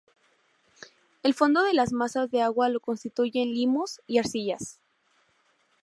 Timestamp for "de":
1.61-1.75, 2.31-2.41